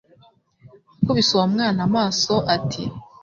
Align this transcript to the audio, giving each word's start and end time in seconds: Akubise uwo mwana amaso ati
Akubise 1.01 1.31
uwo 1.33 1.45
mwana 1.53 1.79
amaso 1.87 2.33
ati 2.55 2.83